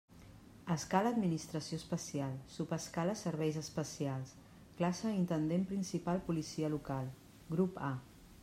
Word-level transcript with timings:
Escala 0.75 1.09
administració 1.15 1.77
especial, 1.81 2.33
subescala 2.55 3.15
serveis 3.21 3.61
especials, 3.61 4.33
classe 4.81 5.15
intendent 5.21 5.71
principal 5.75 6.27
policia 6.31 6.75
local, 6.79 7.17
grup 7.55 7.83
A. 7.91 7.97